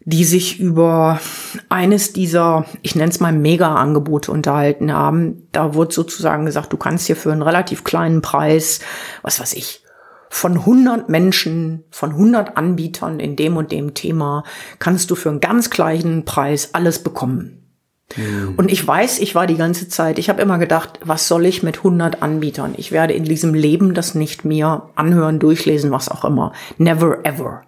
[0.00, 1.20] die sich über
[1.68, 5.46] eines dieser, ich nenne es mal Mega-Angebote unterhalten haben.
[5.52, 8.80] Da wurde sozusagen gesagt, du kannst hier für einen relativ kleinen Preis,
[9.22, 9.84] was weiß ich,
[10.30, 14.44] von 100 Menschen, von 100 Anbietern in dem und dem Thema,
[14.78, 17.67] kannst du für einen ganz kleinen Preis alles bekommen.
[18.16, 18.54] Mhm.
[18.56, 21.62] Und ich weiß, ich war die ganze Zeit, ich habe immer gedacht, was soll ich
[21.62, 22.74] mit 100 Anbietern?
[22.76, 26.52] Ich werde in diesem Leben das nicht mehr anhören, durchlesen, was auch immer.
[26.78, 27.62] Never ever.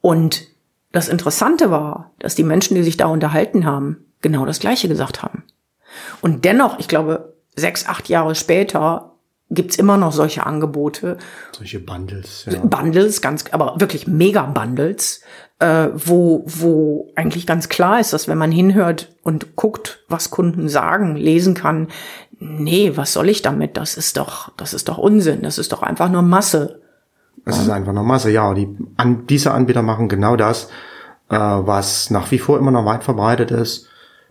[0.00, 0.46] Und
[0.92, 5.22] das Interessante war, dass die Menschen, die sich da unterhalten haben, genau das Gleiche gesagt
[5.22, 5.44] haben.
[6.20, 9.12] Und dennoch, ich glaube, sechs, acht Jahre später
[9.50, 11.16] gibt's immer noch solche Angebote.
[11.52, 12.58] Solche Bundles, ja.
[12.60, 15.22] Bundles, ganz, aber wirklich Mega-Bundles,
[15.58, 20.68] äh, wo, wo eigentlich ganz klar ist, dass wenn man hinhört und guckt, was Kunden
[20.68, 21.88] sagen, lesen kann,
[22.38, 23.76] nee, was soll ich damit?
[23.76, 25.42] Das ist doch, das ist doch Unsinn.
[25.42, 26.80] Das ist doch einfach nur Masse.
[27.44, 27.62] Es ja.
[27.62, 28.52] ist einfach nur Masse, ja.
[28.54, 30.68] Die, an, diese Anbieter machen genau das,
[31.30, 33.88] äh, was nach wie vor immer noch weit verbreitet ist,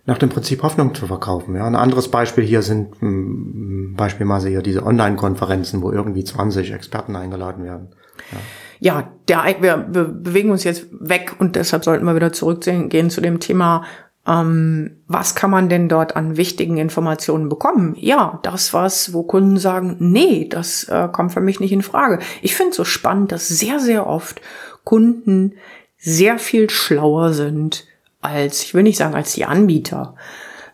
[0.08, 1.54] nach dem Prinzip Hoffnung zu verkaufen.
[1.54, 1.66] Ja.
[1.66, 7.14] Ein anderes Beispiel hier sind m, hm, beispielsweise hier diese Online-Konferenzen, wo irgendwie 20 Experten
[7.14, 7.88] eingeladen werden.
[8.32, 8.38] Ja
[8.80, 13.40] ja, der, wir bewegen uns jetzt weg und deshalb sollten wir wieder zurückgehen zu dem
[13.40, 13.84] Thema,
[14.26, 17.94] ähm, was kann man denn dort an wichtigen Informationen bekommen?
[17.98, 22.20] Ja, das was, wo Kunden sagen, nee, das äh, kommt für mich nicht in Frage.
[22.42, 24.40] Ich finde es so spannend, dass sehr, sehr oft
[24.84, 25.54] Kunden
[25.96, 27.86] sehr viel schlauer sind
[28.20, 30.14] als, ich will nicht sagen als die Anbieter.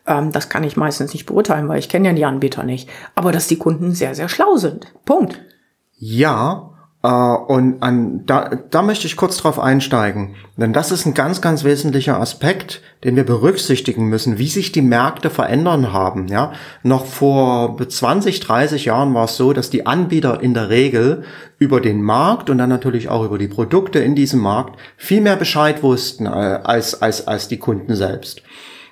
[0.07, 2.88] Ähm, das kann ich meistens nicht beurteilen, weil ich kenne ja die Anbieter nicht.
[3.14, 4.92] Aber dass die Kunden sehr, sehr schlau sind.
[5.04, 5.40] Punkt.
[5.96, 6.74] Ja,
[7.05, 11.43] äh, und an, da, da möchte ich kurz drauf einsteigen, denn das ist ein ganz,
[11.43, 16.29] ganz wesentlicher Aspekt, den wir berücksichtigen müssen, wie sich die Märkte verändern haben.
[16.29, 21.25] Ja, noch vor 20, 30 Jahren war es so, dass die Anbieter in der Regel
[21.59, 25.37] über den Markt und dann natürlich auch über die Produkte in diesem Markt viel mehr
[25.37, 28.43] Bescheid wussten äh, als als als die Kunden selbst.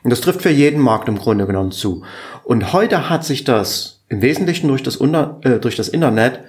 [0.05, 2.03] Und das trifft für jeden Markt im Grunde genommen zu.
[2.45, 6.41] Und heute hat sich das im Wesentlichen durch das, äh, durch das Internet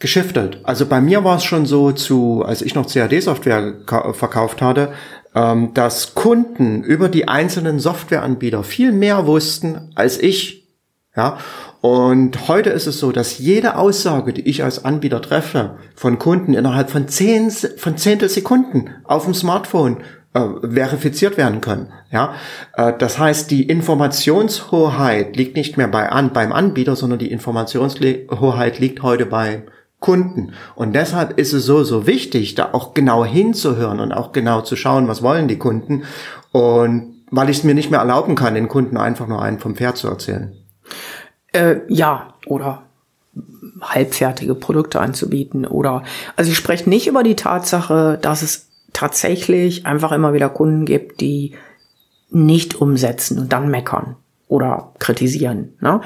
[0.00, 0.58] geschiftet.
[0.64, 3.74] Also bei mir war es schon so zu, als ich noch CAD-Software
[4.12, 4.92] verkauft hatte,
[5.34, 10.68] ähm, dass Kunden über die einzelnen Softwareanbieter viel mehr wussten als ich.
[11.16, 11.38] Ja,
[11.80, 16.54] und heute ist es so, dass jede Aussage, die ich als Anbieter treffe, von Kunden
[16.54, 19.98] innerhalb von zehn, von Zehntelsekunden auf dem Smartphone
[20.34, 21.92] äh, verifiziert werden können.
[22.12, 22.34] Ja,
[22.76, 28.78] äh, das heißt, die Informationshoheit liegt nicht mehr bei an, beim Anbieter, sondern die Informationshoheit
[28.78, 29.64] liegt heute bei
[30.00, 30.52] Kunden.
[30.74, 34.74] Und deshalb ist es so, so wichtig, da auch genau hinzuhören und auch genau zu
[34.74, 36.04] schauen, was wollen die Kunden.
[36.52, 39.76] Und weil ich es mir nicht mehr erlauben kann, den Kunden einfach nur einen vom
[39.76, 40.52] Pferd zu erzählen.
[41.52, 42.82] Äh, ja, oder
[43.80, 46.02] halbfertige Produkte anzubieten oder,
[46.36, 51.20] also ich spreche nicht über die Tatsache, dass es tatsächlich einfach immer wieder Kunden gibt,
[51.20, 51.54] die
[52.30, 54.16] nicht umsetzen und dann meckern
[54.48, 55.74] oder kritisieren.
[55.80, 56.00] Ne?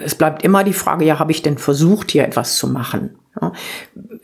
[0.00, 3.16] Es bleibt immer die Frage, ja, habe ich denn versucht, hier etwas zu machen?
[3.40, 3.52] Ja.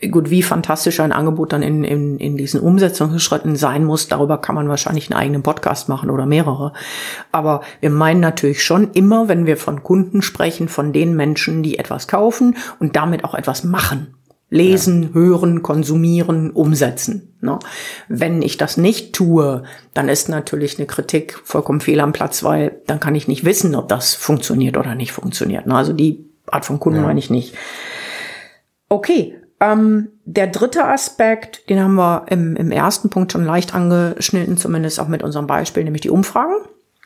[0.09, 4.55] Gut, wie fantastisch ein Angebot dann in, in, in diesen Umsetzungsschritten sein muss, darüber kann
[4.55, 6.73] man wahrscheinlich einen eigenen Podcast machen oder mehrere.
[7.31, 11.77] Aber wir meinen natürlich schon immer, wenn wir von Kunden sprechen, von den Menschen, die
[11.77, 14.15] etwas kaufen und damit auch etwas machen.
[14.49, 15.09] Lesen, ja.
[15.13, 17.35] hören, konsumieren, umsetzen.
[17.41, 17.57] Ne?
[18.07, 19.63] Wenn ich das nicht tue,
[19.95, 23.73] dann ist natürlich eine Kritik vollkommen fehl am Platz, weil dann kann ich nicht wissen,
[23.73, 25.65] ob das funktioniert oder nicht funktioniert.
[25.65, 25.75] Ne?
[25.75, 27.05] Also die Art von Kunden ja.
[27.05, 27.55] meine ich nicht.
[28.93, 34.55] Okay, ähm, der dritte Aspekt, den haben wir im, im ersten Punkt schon leicht angeschnitten,
[34.55, 36.53] zumindest auch mit unserem Beispiel, nämlich die Umfragen.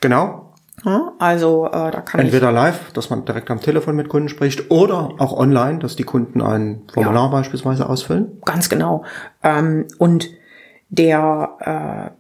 [0.02, 0.54] Genau.
[0.84, 4.69] Ja, also äh, da kann Entweder live, dass man direkt am Telefon mit Kunden spricht,
[4.69, 7.32] oder auch online, dass die Kunden ein Formular ja.
[7.32, 8.41] beispielsweise ausfüllen.
[8.43, 9.06] Ganz genau.
[9.43, 10.30] Ähm, und
[10.89, 12.17] der äh,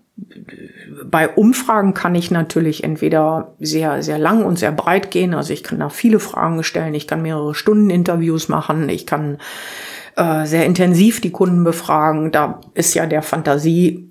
[1.05, 5.33] bei Umfragen kann ich natürlich entweder sehr, sehr lang und sehr breit gehen.
[5.33, 6.95] Also ich kann da viele Fragen stellen.
[6.95, 8.89] Ich kann mehrere Stunden Interviews machen.
[8.89, 9.37] Ich kann
[10.15, 12.31] äh, sehr intensiv die Kunden befragen.
[12.31, 14.09] Da ist ja der Fantasie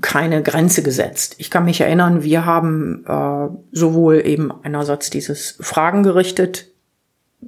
[0.00, 1.34] keine Grenze gesetzt.
[1.38, 6.66] Ich kann mich erinnern, wir haben äh, sowohl eben einerseits dieses Fragen gerichtet,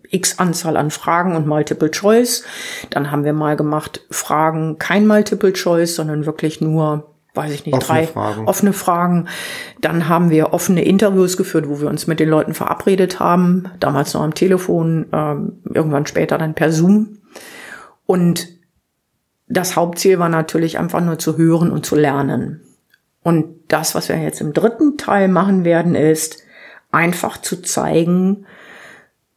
[0.08, 2.44] x Anzahl an Fragen und Multiple Choice.
[2.90, 7.09] Dann haben wir mal gemacht Fragen kein Multiple Choice, sondern wirklich nur
[7.40, 8.48] weiß ich nicht, offene drei Fragen.
[8.48, 9.28] offene Fragen.
[9.80, 14.14] Dann haben wir offene Interviews geführt, wo wir uns mit den Leuten verabredet haben, damals
[14.14, 17.18] noch am Telefon, ähm, irgendwann später dann per Zoom.
[18.06, 18.48] Und
[19.48, 22.60] das Hauptziel war natürlich einfach nur zu hören und zu lernen.
[23.22, 26.42] Und das, was wir jetzt im dritten Teil machen werden, ist
[26.90, 28.46] einfach zu zeigen,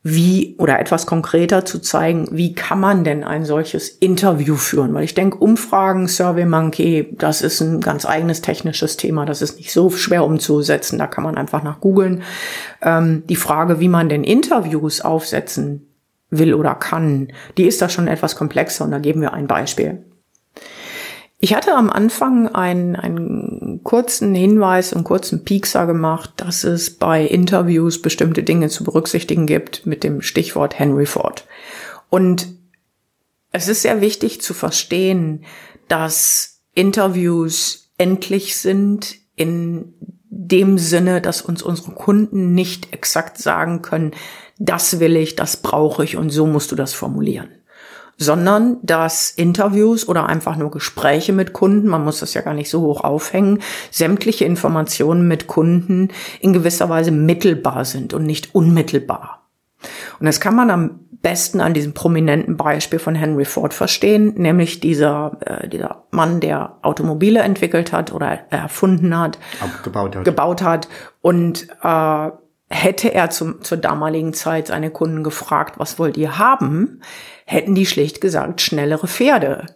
[0.06, 4.94] wie oder etwas konkreter zu zeigen, wie kann man denn ein solches Interview führen?
[4.94, 9.26] Weil ich denke, Umfragen, SurveyMonkey, das ist ein ganz eigenes technisches Thema.
[9.26, 11.00] Das ist nicht so schwer umzusetzen.
[11.00, 12.22] Da kann man einfach nach googeln.
[12.82, 15.88] Ähm, die Frage, wie man denn Interviews aufsetzen
[16.30, 20.04] will oder kann, die ist da schon etwas komplexer und da geben wir ein Beispiel.
[21.44, 27.26] Ich hatte am Anfang einen, einen kurzen Hinweis, einen kurzen Piekser gemacht, dass es bei
[27.26, 31.46] Interviews bestimmte Dinge zu berücksichtigen gibt mit dem Stichwort Henry Ford.
[32.10, 32.48] Und
[33.52, 35.44] es ist sehr wichtig zu verstehen,
[35.90, 39.96] dass Interviews endlich sind in
[40.30, 44.12] dem Sinne, dass uns unsere Kunden nicht exakt sagen können,
[44.60, 47.50] das will ich, das brauche ich und so musst du das formulieren
[48.18, 52.70] sondern dass Interviews oder einfach nur Gespräche mit Kunden, man muss das ja gar nicht
[52.70, 53.60] so hoch aufhängen,
[53.92, 59.42] sämtliche Informationen mit Kunden in gewisser Weise mittelbar sind und nicht unmittelbar.
[60.20, 64.82] Und das kann man am besten an diesem prominenten Beispiel von Henry Ford verstehen, nämlich
[64.82, 69.40] dieser, äh, dieser Mann, der Automobile entwickelt hat oder erfunden hat,
[69.84, 70.88] gebaut hat, gebaut hat.
[71.22, 72.30] Und äh,
[72.70, 77.02] hätte er zum, zur damaligen Zeit seine Kunden gefragt, was wollt ihr haben,
[77.46, 79.68] hätten die schlicht gesagt schnellere Pferde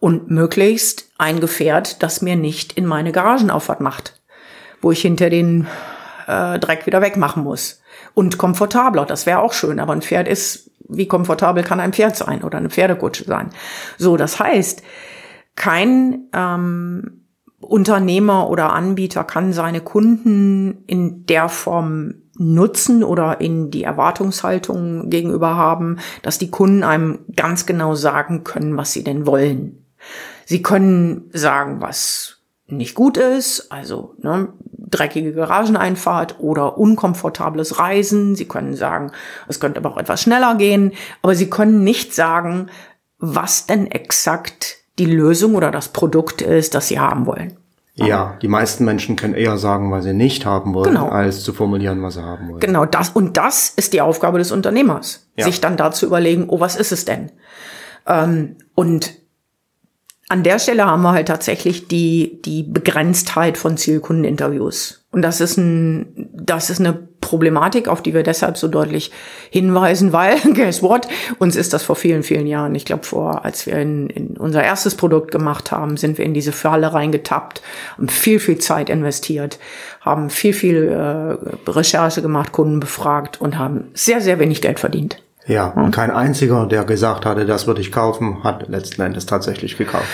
[0.00, 4.20] und möglichst ein Gefährt, das mir nicht in meine Garagenauffahrt macht,
[4.80, 5.66] wo ich hinter den
[6.26, 7.80] äh, Dreck wieder wegmachen muss.
[8.14, 12.16] Und komfortabler, das wäre auch schön, aber ein Pferd ist, wie komfortabel kann ein Pferd
[12.16, 13.50] sein oder eine Pferdekutsche sein?
[13.98, 14.82] So, das heißt,
[15.56, 17.22] kein ähm,
[17.60, 25.56] Unternehmer oder Anbieter kann seine Kunden in der Form nutzen oder in die Erwartungshaltung gegenüber
[25.56, 29.84] haben, dass die Kunden einem ganz genau sagen können, was sie denn wollen.
[30.44, 32.36] Sie können sagen, was
[32.68, 34.48] nicht gut ist, also ne,
[34.86, 38.34] dreckige Garageneinfahrt oder unkomfortables Reisen.
[38.34, 39.12] Sie können sagen,
[39.48, 42.68] es könnte aber auch etwas schneller gehen, aber sie können nicht sagen,
[43.18, 47.56] was denn exakt die Lösung oder das Produkt ist, das sie haben wollen.
[47.98, 51.08] Ja, die meisten Menschen können eher sagen, was sie nicht haben wollen, genau.
[51.08, 52.60] als zu formulieren, was sie haben wollen.
[52.60, 55.46] Genau, das und das ist die Aufgabe des Unternehmers, ja.
[55.46, 57.32] sich dann dazu überlegen, oh, was ist es denn?
[58.06, 59.14] Ähm, und
[60.28, 65.06] an der Stelle haben wir halt tatsächlich die, die Begrenztheit von Zielkundeninterviews.
[65.12, 66.92] Und das ist ein, das ist eine
[67.26, 69.10] Problematik, auf die wir deshalb so deutlich
[69.50, 71.08] hinweisen, weil, guess what,
[71.38, 74.62] uns ist das vor vielen, vielen Jahren, ich glaube vor, als wir in, in unser
[74.62, 77.62] erstes Produkt gemacht haben, sind wir in diese Falle reingetappt,
[77.96, 79.58] haben viel, viel Zeit investiert,
[80.00, 85.20] haben viel, viel äh, Recherche gemacht, Kunden befragt und haben sehr, sehr wenig Geld verdient.
[85.48, 89.76] Ja, und kein einziger, der gesagt hatte, das würde ich kaufen, hat letzten Endes tatsächlich
[89.76, 90.08] gekauft.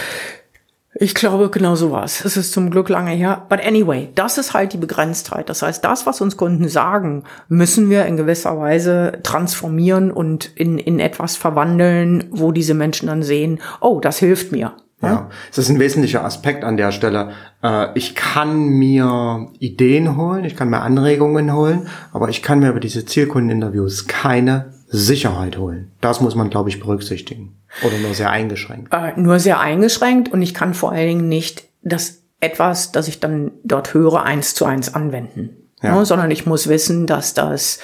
[0.94, 2.22] Ich glaube, genau so war es.
[2.22, 3.46] Es ist zum Glück lange her.
[3.48, 5.48] But anyway, das ist halt die Begrenztheit.
[5.48, 10.78] Das heißt, das, was uns Kunden sagen, müssen wir in gewisser Weise transformieren und in,
[10.78, 14.72] in etwas verwandeln, wo diese Menschen dann sehen, oh, das hilft mir.
[15.00, 17.32] Ja, es ist ein wesentlicher Aspekt an der Stelle.
[17.60, 22.68] Äh, ich kann mir Ideen holen, ich kann mir Anregungen holen, aber ich kann mir
[22.68, 25.90] über diese Zielkundeninterviews keine Sicherheit holen.
[26.02, 27.56] Das muss man, glaube ich, berücksichtigen.
[27.82, 28.92] Oder nur sehr eingeschränkt.
[28.92, 33.18] Äh, nur sehr eingeschränkt und ich kann vor allen Dingen nicht das etwas, das ich
[33.18, 35.56] dann dort höre, eins zu eins anwenden.
[35.82, 35.96] Ja.
[35.96, 37.80] Ne, sondern ich muss wissen, dass das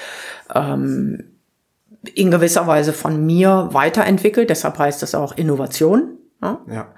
[0.55, 1.25] ähm,
[2.15, 4.51] in gewisser Weise von mir weiterentwickelt.
[4.51, 6.18] Deshalb heißt das auch Innovation.
[6.41, 6.61] Ja.
[6.71, 6.89] ja.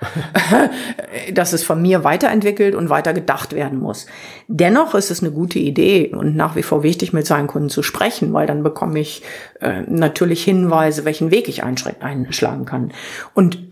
[1.32, 4.06] dass es von mir weiterentwickelt und weiter gedacht werden muss.
[4.48, 7.82] Dennoch ist es eine gute Idee und nach wie vor wichtig, mit seinen Kunden zu
[7.82, 9.22] sprechen, weil dann bekomme ich
[9.60, 12.92] äh, natürlich Hinweise, welchen Weg ich einschlagen kann.
[13.34, 13.70] Und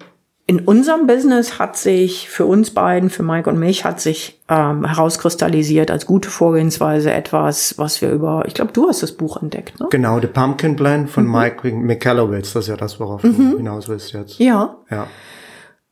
[0.49, 4.87] in unserem Business hat sich für uns beiden, für Mike und mich, hat sich ähm,
[4.87, 9.79] herauskristallisiert als gute Vorgehensweise etwas, was wir über, ich glaube, du hast das Buch entdeckt,
[9.79, 9.89] ne?
[9.91, 11.33] Genau, The Pumpkin Plan von mhm.
[11.33, 13.51] Mike Michalowicz, das ist ja das, worauf mhm.
[13.51, 14.39] du hinaus willst jetzt.
[14.39, 14.79] Ja.
[14.91, 15.09] Ja.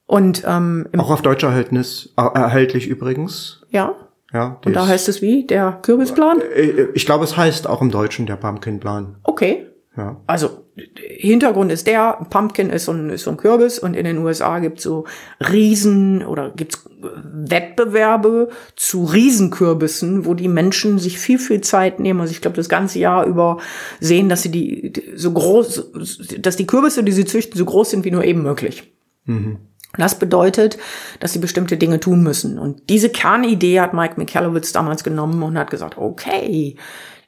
[0.06, 3.62] Und ähm, auch auf Deutsch Erhältnis, äh, erhältlich übrigens.
[3.70, 3.94] Ja.
[4.32, 4.60] Ja.
[4.64, 6.40] Und da heißt es wie der Kürbisplan?
[6.40, 9.16] Äh, äh, ich glaube, es heißt auch im Deutschen der Pumpkinplan.
[9.22, 9.66] Okay.
[9.96, 10.20] Ja.
[10.26, 14.18] Also Hintergrund ist der, Pumpkin ist so ein, ist so ein Kürbis und in den
[14.18, 15.04] USA gibt's so
[15.40, 22.20] Riesen oder gibt's Wettbewerbe zu Riesenkürbissen, wo die Menschen sich viel, viel Zeit nehmen.
[22.20, 23.58] Also ich glaube, das ganze Jahr über
[24.00, 25.92] sehen, dass sie die so groß,
[26.38, 28.92] dass die Kürbisse, die sie züchten, so groß sind wie nur eben möglich.
[29.24, 29.58] Mhm.
[29.98, 30.78] Das bedeutet,
[31.20, 32.58] dass sie bestimmte Dinge tun müssen.
[32.58, 36.76] Und diese Kernidee hat Mike Michalowitz damals genommen und hat gesagt, okay,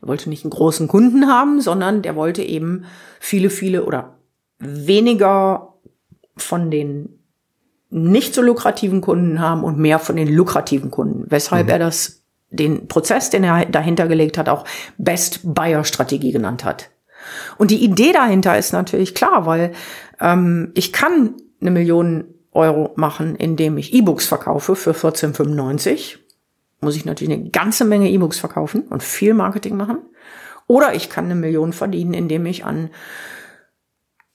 [0.01, 2.85] er wollte nicht einen großen Kunden haben, sondern der wollte eben
[3.21, 4.19] viele, viele oder
[4.59, 5.75] weniger
[6.37, 7.19] von den
[7.91, 11.25] nicht so lukrativen Kunden haben und mehr von den lukrativen Kunden.
[11.29, 11.73] Weshalb mhm.
[11.73, 14.65] er das, den Prozess, den er dahinter gelegt hat, auch
[14.99, 16.91] Best Buyer Strategie genannt hat.
[17.57, 19.73] Und die Idee dahinter ist natürlich klar, weil
[20.21, 26.19] ähm, ich kann eine Million Euro machen, indem ich E-Books verkaufe für 14,95.
[26.81, 29.99] Muss ich natürlich eine ganze Menge E-Books verkaufen und viel Marketing machen.
[30.67, 32.91] Oder ich kann eine Million verdienen, indem ich an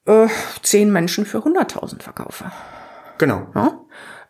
[0.06, 0.28] äh,
[0.62, 2.52] zehn Menschen für 100.000 verkaufe.
[3.17, 3.47] Genau.
[3.56, 3.80] Ja?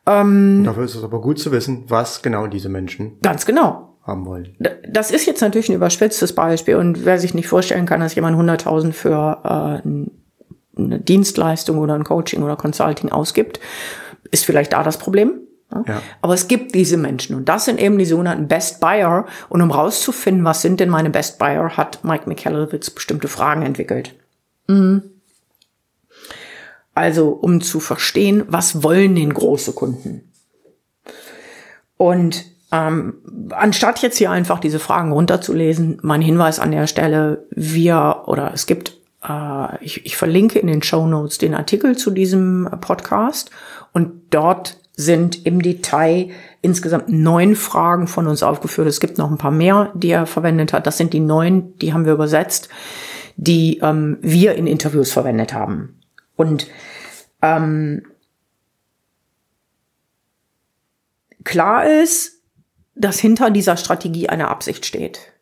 [0.06, 4.26] Ähm, Dafür ist es aber gut zu wissen, was genau diese Menschen ganz genau haben
[4.26, 4.58] wollen.
[4.88, 8.38] Das ist jetzt natürlich ein überspitztes Beispiel und wer sich nicht vorstellen kann, dass jemand
[8.38, 9.88] 100.000 für äh,
[10.78, 13.60] eine Dienstleistung oder ein Coaching oder Consulting ausgibt,
[14.32, 15.40] ist vielleicht da das Problem.
[15.88, 16.02] Ja.
[16.22, 19.26] Aber es gibt diese Menschen und das sind eben die sogenannten Best Buyer.
[19.50, 24.14] Und um rauszufinden, was sind denn meine Best Buyer, hat Mike Michalowitz bestimmte Fragen entwickelt.
[24.68, 25.04] Mhm.
[26.94, 30.32] Also um zu verstehen, was wollen denn große Kunden?
[31.98, 33.16] Und ähm,
[33.52, 38.66] anstatt jetzt hier einfach diese Fragen runterzulesen, mein Hinweis an der Stelle, wir oder es
[38.66, 43.52] gibt äh, ich, ich verlinke in den Show Notes den Artikel zu diesem Podcast
[43.92, 46.30] und dort sind im Detail
[46.62, 48.88] insgesamt neun Fragen von uns aufgeführt.
[48.88, 50.86] Es gibt noch ein paar mehr, die er verwendet hat.
[50.86, 52.70] Das sind die neun, die haben wir übersetzt,
[53.36, 56.00] die ähm, wir in Interviews verwendet haben.
[56.36, 56.68] Und
[57.42, 58.04] ähm,
[61.44, 62.42] klar ist,
[62.96, 65.33] dass hinter dieser Strategie eine Absicht steht.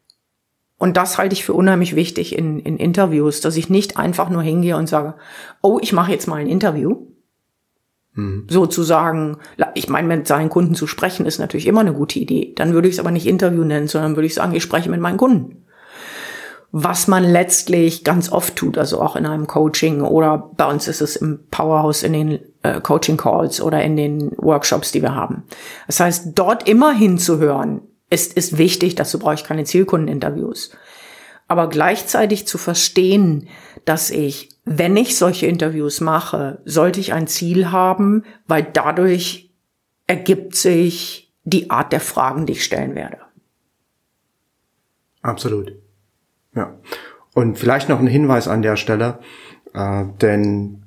[0.82, 4.42] Und das halte ich für unheimlich wichtig in, in Interviews, dass ich nicht einfach nur
[4.42, 5.14] hingehe und sage,
[5.62, 7.06] oh, ich mache jetzt mal ein Interview.
[8.16, 8.48] Mhm.
[8.50, 9.38] Sozusagen,
[9.76, 12.54] ich meine, mit seinen Kunden zu sprechen, ist natürlich immer eine gute Idee.
[12.56, 15.00] Dann würde ich es aber nicht Interview nennen, sondern würde ich sagen, ich spreche mit
[15.00, 15.66] meinen Kunden.
[16.72, 21.02] Was man letztlich ganz oft tut, also auch in einem Coaching oder bei uns ist
[21.02, 25.44] es im Powerhouse in den äh, Coaching Calls oder in den Workshops, die wir haben.
[25.86, 30.72] Das heißt, dort immer hinzuhören, es ist wichtig, dazu brauche ich keine Zielkundeninterviews.
[31.48, 33.48] Aber gleichzeitig zu verstehen,
[33.86, 39.52] dass ich, wenn ich solche Interviews mache, sollte ich ein Ziel haben, weil dadurch
[40.08, 43.18] ergibt sich die Art der Fragen, die ich stellen werde.
[45.22, 45.74] Absolut.
[46.54, 46.78] Ja.
[47.34, 49.20] Und vielleicht noch ein Hinweis an der Stelle,
[49.74, 50.84] äh, denn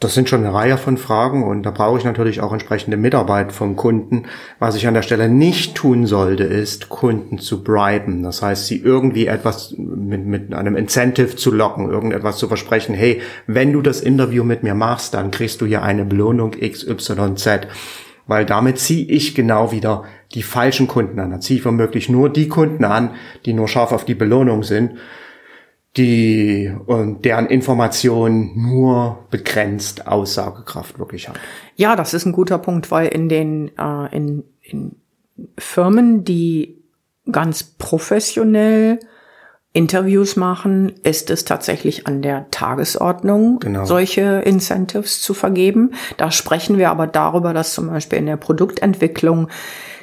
[0.00, 3.50] das sind schon eine Reihe von Fragen und da brauche ich natürlich auch entsprechende Mitarbeit
[3.50, 4.26] vom Kunden.
[4.60, 8.22] Was ich an der Stelle nicht tun sollte, ist, Kunden zu briben.
[8.22, 12.94] Das heißt, sie irgendwie etwas mit, mit einem Incentive zu locken, irgendetwas zu versprechen.
[12.94, 17.66] Hey, wenn du das Interview mit mir machst, dann kriegst du hier eine Belohnung XYZ.
[18.28, 21.32] Weil damit ziehe ich genau wieder die falschen Kunden an.
[21.32, 23.14] Da ziehe ich womöglich nur die Kunden an,
[23.46, 24.92] die nur scharf auf die Belohnung sind
[25.98, 31.36] die und deren Information nur begrenzt Aussagekraft wirklich hat.
[31.76, 34.96] Ja, das ist ein guter Punkt, weil in den äh, in, in
[35.58, 36.82] Firmen, die
[37.30, 38.98] ganz professionell
[39.74, 43.84] Interviews machen, ist es tatsächlich an der Tagesordnung, Genau.
[43.84, 45.92] solche Incentives zu vergeben.
[46.16, 49.48] Da sprechen wir aber darüber, dass zum Beispiel in der Produktentwicklung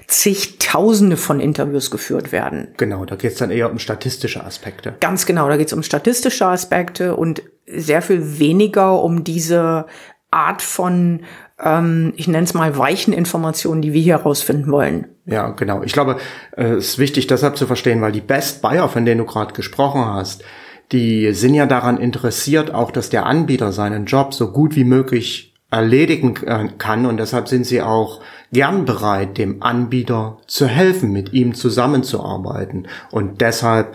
[0.07, 2.69] zigtausende von Interviews geführt werden.
[2.77, 4.95] Genau, da geht es dann eher um statistische Aspekte.
[4.99, 9.85] Ganz genau, da geht es um statistische Aspekte und sehr viel weniger um diese
[10.31, 11.21] Art von,
[11.63, 15.07] ähm, ich nenne es mal, weichen Informationen, die wir hier herausfinden wollen.
[15.25, 15.81] Ja, genau.
[15.83, 16.17] Ich glaube,
[16.51, 20.05] es ist wichtig deshalb zu verstehen, weil die Best Buyer, von denen du gerade gesprochen
[20.05, 20.43] hast,
[20.91, 25.54] die sind ja daran interessiert, auch dass der Anbieter seinen Job so gut wie möglich
[25.75, 28.21] erledigen äh, kann und deshalb sind sie auch
[28.53, 33.93] gern bereit, dem Anbieter zu helfen, mit ihm zusammenzuarbeiten und deshalb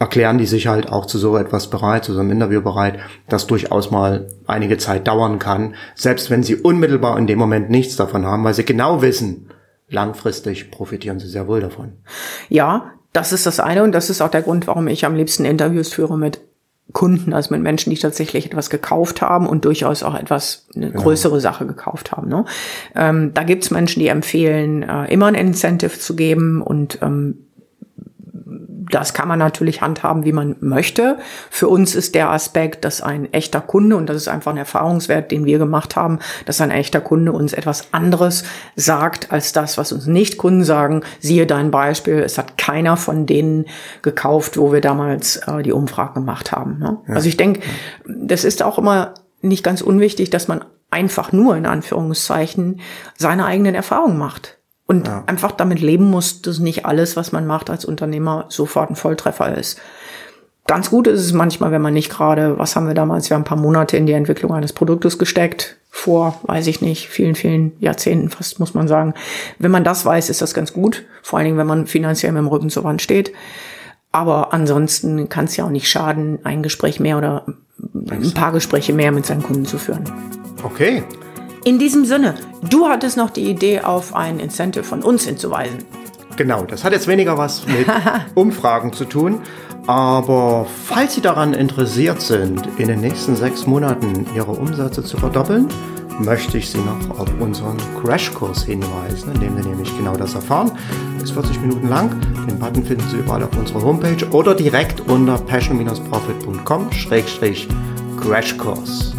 [0.00, 2.98] erklären die sich halt auch zu so etwas bereit, zu so einem Interview bereit,
[3.28, 7.94] das durchaus mal einige Zeit dauern kann, selbst wenn sie unmittelbar in dem Moment nichts
[7.94, 9.50] davon haben, weil sie genau wissen,
[9.88, 11.92] langfristig profitieren sie sehr wohl davon.
[12.48, 15.44] Ja, das ist das eine und das ist auch der Grund, warum ich am liebsten
[15.44, 16.40] Interviews führe mit
[16.94, 21.40] Kunden, also mit Menschen, die tatsächlich etwas gekauft haben und durchaus auch etwas, eine größere
[21.40, 22.28] Sache gekauft haben.
[22.28, 22.44] Ne?
[22.94, 27.43] Ähm, da gibt's Menschen, die empfehlen, äh, immer ein Incentive zu geben und ähm,
[28.90, 31.18] das kann man natürlich handhaben, wie man möchte.
[31.50, 35.30] Für uns ist der Aspekt, dass ein echter Kunde, und das ist einfach ein Erfahrungswert,
[35.30, 38.44] den wir gemacht haben, dass ein echter Kunde uns etwas anderes
[38.76, 41.02] sagt, als das, was uns Nicht-Kunden sagen.
[41.20, 43.66] Siehe dein Beispiel, es hat keiner von denen
[44.02, 46.78] gekauft, wo wir damals äh, die Umfrage gemacht haben.
[46.78, 46.98] Ne?
[47.08, 47.60] Also ich denke,
[48.06, 52.80] das ist auch immer nicht ganz unwichtig, dass man einfach nur in Anführungszeichen
[53.16, 54.58] seine eigenen Erfahrungen macht.
[54.86, 58.96] Und einfach damit leben muss, dass nicht alles, was man macht als Unternehmer, sofort ein
[58.96, 59.80] Volltreffer ist.
[60.66, 63.42] Ganz gut ist es manchmal, wenn man nicht gerade, was haben wir damals, wir haben
[63.42, 67.72] ein paar Monate in die Entwicklung eines Produktes gesteckt, vor, weiß ich nicht, vielen, vielen
[67.80, 69.14] Jahrzehnten fast, muss man sagen.
[69.58, 71.04] Wenn man das weiß, ist das ganz gut.
[71.22, 73.32] Vor allen Dingen, wenn man finanziell mit dem Rücken zur Wand steht.
[74.10, 77.46] Aber ansonsten kann es ja auch nicht schaden, ein Gespräch mehr oder
[77.94, 80.04] ein paar Gespräche mehr mit seinen Kunden zu führen.
[80.62, 81.02] Okay,
[81.64, 82.34] In diesem Sinne,
[82.68, 85.78] du hattest noch die Idee, auf ein Incentive von uns hinzuweisen.
[86.36, 87.86] Genau, das hat jetzt weniger was mit
[88.34, 89.40] Umfragen zu tun.
[89.86, 95.68] Aber falls Sie daran interessiert sind, in den nächsten sechs Monaten Ihre Umsätze zu verdoppeln,
[96.18, 100.70] möchte ich Sie noch auf unseren Crashkurs hinweisen, in dem Sie nämlich genau das erfahren.
[101.22, 102.10] Ist 40 Minuten lang.
[102.46, 107.68] Den Button finden Sie überall auf unserer Homepage oder direkt unter passion-profit.com-crashkurs.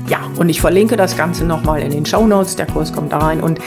[0.10, 2.56] Ja, und ich verlinke das Ganze nochmal in den Show Notes.
[2.56, 3.60] Der Kurs kommt da rein und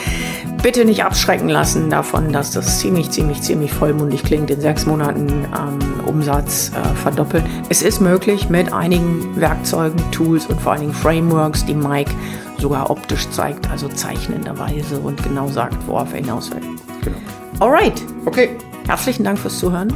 [0.61, 5.27] bitte nicht abschrecken lassen davon, dass das ziemlich, ziemlich, ziemlich vollmundig klingt, in sechs Monaten
[5.29, 7.43] ähm, Umsatz äh, verdoppeln.
[7.69, 12.11] Es ist möglich mit einigen Werkzeugen, Tools und vor allen Dingen Frameworks, die Mike
[12.57, 16.61] sogar optisch zeigt, also zeichnenderweise und genau sagt, worauf er hinaus will.
[17.03, 17.17] Genau.
[17.59, 18.49] Alright, Okay,
[18.87, 19.93] herzlichen Dank fürs Zuhören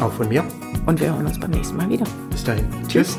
[0.00, 0.44] auch von mir.
[0.86, 2.04] und wir hören uns beim nächsten Mal wieder.
[2.30, 2.66] Bis dahin.
[2.88, 3.18] Tschüss.